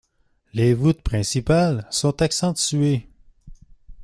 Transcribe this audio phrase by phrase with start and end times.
[0.53, 3.07] Les voûtes principales sont accentuées.